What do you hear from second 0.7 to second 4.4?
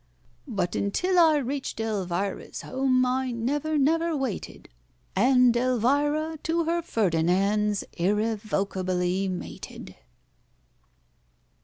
until I reached ELVIRA'S home, I never, never